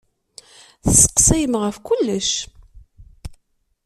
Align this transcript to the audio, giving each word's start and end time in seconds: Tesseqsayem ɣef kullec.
Tesseqsayem 0.83 1.53
ɣef 1.61 1.77
kullec. 1.87 2.31